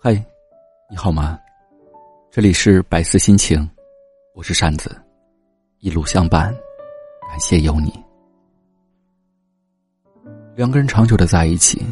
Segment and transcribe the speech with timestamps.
[0.00, 0.14] 嗨，
[0.88, 1.36] 你好吗？
[2.30, 3.68] 这里是百思心情，
[4.32, 4.96] 我是扇子，
[5.80, 6.54] 一路相伴，
[7.28, 7.92] 感谢有你。
[10.54, 11.84] 两个人长久的在一起，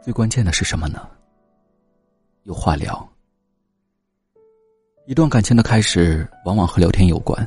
[0.00, 1.08] 最关键的是什么呢？
[2.44, 3.06] 有话聊。
[5.04, 7.44] 一段感情的开始，往往和聊天有关。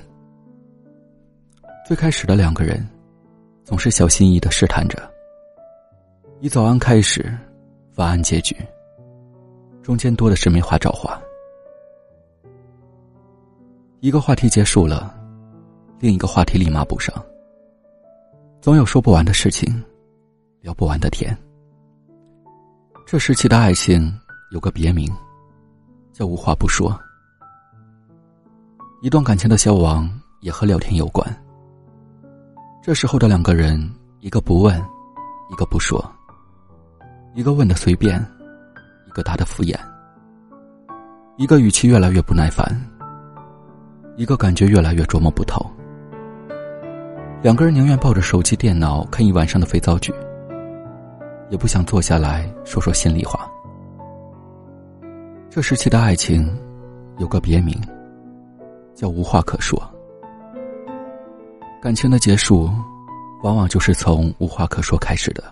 [1.88, 2.86] 最开始的两个人，
[3.64, 5.10] 总是小心翼翼的试探着，
[6.42, 7.34] 以早安开始，
[7.96, 8.54] 晚安结局。
[9.82, 11.19] 中间多的是没话找话，
[14.00, 15.14] 一个话题结束了，
[16.00, 17.14] 另一个话题立马补上。
[18.61, 19.83] 总有说不完的事情，
[20.61, 21.36] 聊不完的天。
[23.07, 24.14] 这时期的爱情
[24.51, 25.11] 有个别名，
[26.14, 26.95] 叫无话不说。
[29.01, 30.07] 一段感情的消亡
[30.42, 31.28] 也和聊天有关。
[32.84, 34.80] 这时候的两个人，一个不问，
[35.50, 36.00] 一个不说，
[37.34, 38.23] 一个问的随便。
[39.11, 39.78] 一个答的敷衍，
[41.36, 42.66] 一个语气越来越不耐烦，
[44.16, 45.62] 一个感觉越来越琢磨不透。
[47.42, 50.14] 两个人宁愿抱着手机、电脑看一晚上的肥皂剧，
[51.50, 53.52] 也不想坐下来说说心里话。
[55.50, 56.50] 这时期的爱情
[57.17, 57.78] 有个别名，
[58.95, 59.78] 叫无话可说。
[61.82, 62.70] 感情的结束，
[63.44, 65.44] 往往就是从无话可说开始的，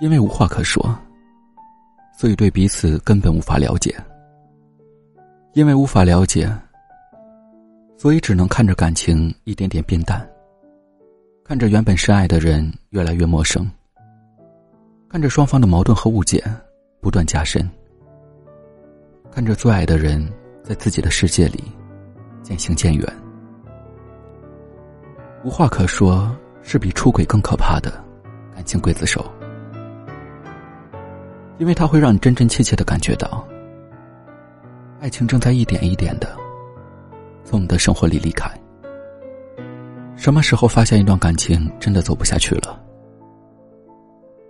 [0.00, 0.96] 因为无话可说。
[2.16, 3.94] 所以，对彼此根本无法了解，
[5.52, 6.50] 因为无法了解，
[7.98, 10.26] 所以只能看着感情一点点变淡，
[11.44, 13.70] 看着原本深爱的人越来越陌生，
[15.10, 16.42] 看着双方的矛盾和误解
[17.02, 17.68] 不断加深，
[19.30, 20.26] 看着最爱的人
[20.62, 21.62] 在自己的世界里
[22.42, 23.06] 渐行渐远。
[25.44, 27.92] 无话可说，是比出轨更可怕的
[28.54, 29.22] 感情刽子手。
[31.58, 33.46] 因为它会让你真真切切的感觉到，
[35.00, 36.36] 爱情正在一点一点的
[37.44, 38.50] 从你的生活里离开。
[40.16, 42.82] 什么时候发现一段感情真的走不下去了？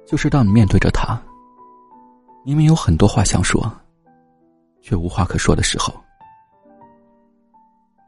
[0.06, 1.20] 就是当你面对着他，
[2.44, 3.72] 明明有很多话想说，
[4.80, 5.92] 却无话可说的时候。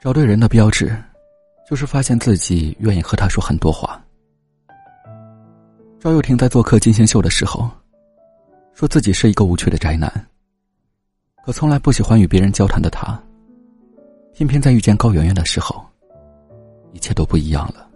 [0.00, 0.96] 找对人的标志，
[1.68, 4.00] 就是发现自己愿意和他说很多话。
[5.98, 7.68] 赵又廷在做客金星秀的时候。
[8.78, 10.08] 说自己是一个无趣的宅男，
[11.44, 13.20] 可从来不喜欢与别人交谈的他，
[14.32, 15.84] 偏偏在遇见高圆圆的时候，
[16.92, 17.90] 一切都不一样了。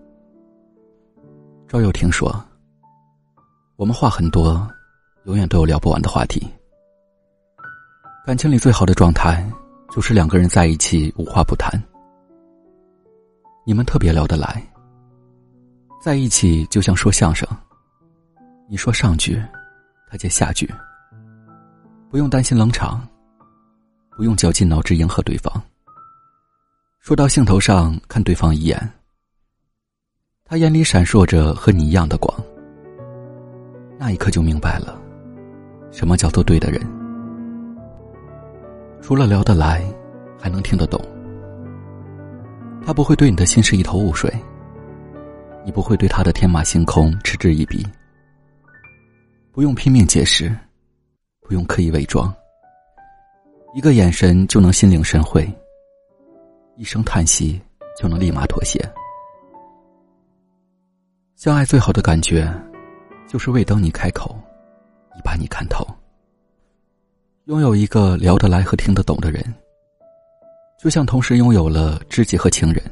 [1.69, 2.35] 赵又廷说
[3.79, 4.69] ：“我们话很多，
[5.23, 6.45] 永远都有聊不完的话题。
[8.27, 9.49] 感情里最好的状态，
[9.95, 11.81] 就是两个人在一起无话不谈，
[13.65, 14.61] 你们特别聊得来，
[16.03, 17.49] 在一起就像说相声，
[18.69, 19.41] 你说上句。”
[20.13, 20.71] 他接下句，
[22.11, 23.01] 不用担心冷场，
[24.15, 25.51] 不用绞尽脑汁迎合对方。
[27.01, 28.79] 说到兴头上，看对方一眼，
[30.45, 32.31] 他眼里闪烁着和你一样的光。
[33.99, 35.01] 那一刻就明白了，
[35.91, 36.79] 什么叫做对的人。
[39.01, 39.83] 除了聊得来，
[40.39, 41.01] 还能听得懂。
[42.85, 44.31] 他不会对你的心事一头雾水，
[45.65, 47.83] 你不会对他的天马行空嗤之以鼻。
[49.53, 50.51] 不用拼命解释，
[51.43, 52.35] 不用刻意伪装，
[53.75, 55.47] 一个眼神就能心领神会，
[56.79, 57.61] 一声叹息
[58.01, 58.81] 就能立马妥协。
[61.37, 62.51] 相爱最好的感觉，
[63.29, 64.35] 就是未等你开口，
[65.19, 65.87] 已把你看透。
[67.45, 69.45] 拥有一个聊得来和听得懂的人，
[70.79, 72.83] 就像同时拥有了知己和情人，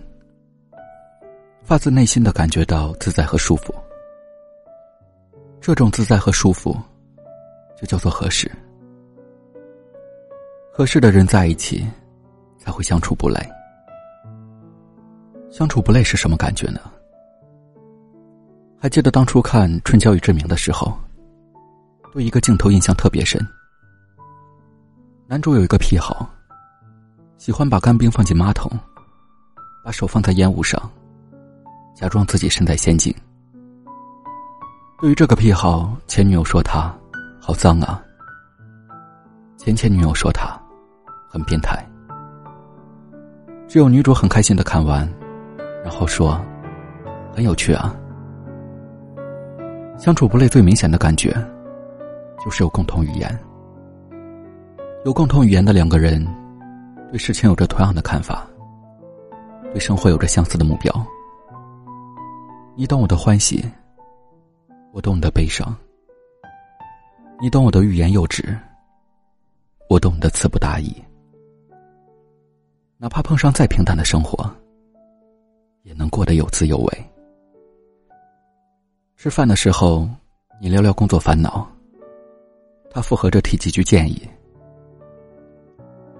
[1.62, 3.75] 发自内心的感觉到自在和舒服。
[5.60, 6.75] 这种自在和舒服，
[7.78, 8.50] 就叫做合适。
[10.72, 11.87] 合适的人在一起，
[12.59, 13.38] 才会相处不累。
[15.50, 16.81] 相处不累是什么感觉呢？
[18.81, 20.97] 还记得当初看《春娇与志明》的时候，
[22.12, 23.38] 对一个镜头印象特别深。
[25.26, 26.26] 男主有一个癖好，
[27.37, 28.70] 喜欢把干冰放进马桶，
[29.84, 30.90] 把手放在烟雾上，
[31.94, 33.14] 假装自己身在仙境。
[35.00, 36.94] 对于这个癖好，前女友说他
[37.41, 38.02] 好脏啊。
[39.56, 40.61] 前前女友说他
[41.26, 41.82] 很变态。
[43.67, 45.11] 只有女主很开心的看完，
[45.82, 46.38] 然后说
[47.35, 47.97] 很有趣啊。
[49.97, 51.32] 相处不累最明显的感觉，
[52.44, 53.41] 就是有共同语言。
[55.06, 56.23] 有共同语言的两个人，
[57.11, 58.46] 对事情有着同样的看法，
[59.73, 60.93] 对生活有着相似的目标。
[62.76, 63.64] 你懂我的欢喜。
[64.92, 65.72] 我懂你的悲伤，
[67.40, 68.58] 你懂我的欲言又止，
[69.88, 70.92] 我懂得词不达意。
[72.98, 74.50] 哪怕碰上再平淡的生活，
[75.84, 77.04] 也能过得有滋有味。
[79.16, 80.08] 吃饭的时候，
[80.60, 81.70] 你聊聊工作烦恼，
[82.90, 84.28] 他附和着提几句建议。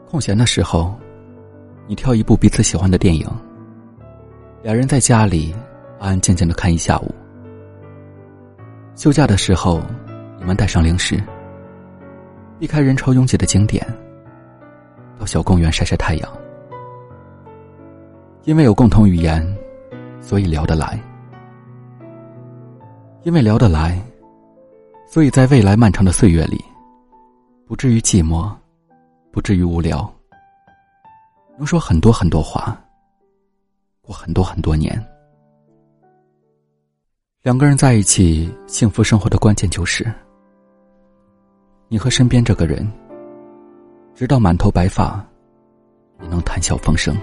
[0.09, 0.95] 空闲的时候，
[1.89, 3.29] 你挑一部彼此喜欢的电影，
[4.63, 5.53] 两人在家里
[5.99, 7.13] 安安静静的看一下午。
[8.95, 9.81] 休假的时候，
[10.39, 11.23] 你们带上零食，
[12.59, 13.87] 避开人潮拥挤的景点，
[15.19, 16.31] 到小公园晒晒太阳。
[18.45, 19.47] 因为有共同语言，
[20.21, 20.99] 所以聊得来；
[23.23, 23.99] 因为聊得来，
[25.07, 26.63] 所以在未来漫长的岁月里，
[27.67, 28.51] 不至于寂寞，
[29.31, 30.11] 不至于无聊，
[31.57, 32.79] 能说很多很多话，
[34.03, 35.03] 过很多很多年。
[37.43, 40.07] 两个人在一起，幸福生活的关键就是，
[41.89, 42.87] 你和身边这个人，
[44.15, 45.27] 直到满头白发，
[46.21, 47.17] 也能谈笑风生。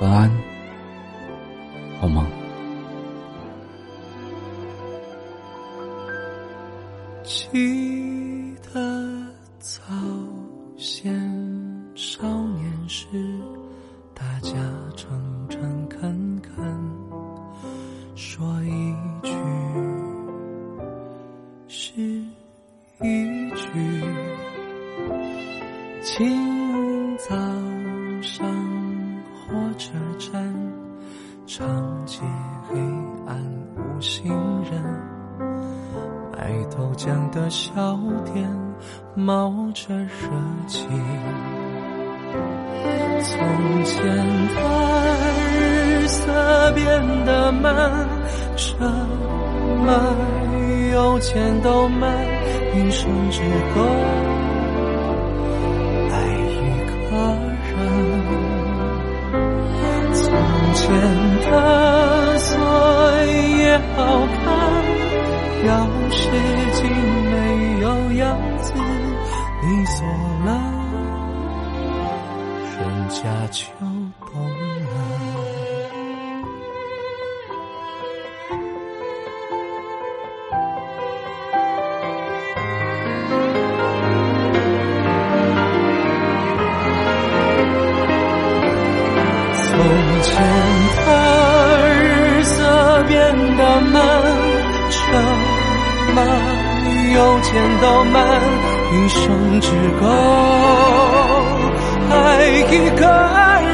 [0.00, 0.30] 晚安，
[2.00, 2.24] 好梦。
[7.24, 9.26] 记得
[9.58, 9.82] 早
[26.12, 27.36] 清早
[28.20, 28.44] 上
[29.32, 30.42] 火车站，
[31.46, 32.18] 长街
[32.68, 32.76] 黑
[33.28, 33.38] 暗
[33.76, 34.28] 无行
[34.64, 34.82] 人，
[36.32, 38.44] 卖豆浆的小店
[39.14, 40.08] 冒着热
[40.66, 40.84] 气。
[43.22, 44.04] 从前
[44.56, 45.16] 的
[45.60, 48.08] 日色变得慢，
[48.56, 50.16] 什么
[50.92, 52.26] 有钱都买，
[52.74, 53.40] 一生只
[53.76, 53.80] 够
[60.90, 60.98] 从
[61.40, 62.50] 前的锁
[63.58, 64.42] 也好看，
[65.64, 65.68] 钥
[66.10, 66.18] 匙
[66.72, 66.78] 竟
[67.30, 67.34] 没
[67.80, 68.20] 有样
[68.60, 68.74] 子，
[69.62, 69.96] 你锁
[70.44, 70.48] 了。
[73.10, 73.18] 家
[73.50, 73.64] 秋
[96.14, 96.20] 马
[97.12, 98.18] 邮件都慢，
[98.92, 99.66] 一生只
[100.00, 100.02] 够。
[102.10, 102.14] 爱
[102.48, 103.02] 一个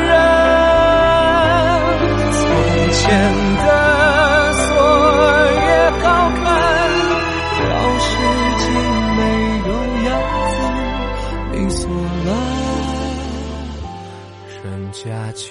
[0.06, 0.14] 人，
[2.32, 2.40] 从
[2.92, 3.00] 前
[3.64, 3.66] 的
[4.52, 4.64] 锁
[5.54, 5.66] 也
[6.02, 6.44] 好看，
[7.62, 7.64] 钥
[8.04, 8.06] 匙
[8.58, 8.64] 竟
[9.16, 9.20] 没
[9.68, 9.70] 有
[10.04, 10.08] 样
[10.52, 10.54] 子，
[11.52, 11.80] 你锁
[12.26, 12.28] 了，
[14.62, 15.00] 人家
[15.34, 15.44] 就